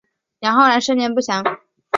[0.39, 1.43] 杨浩然生年不详。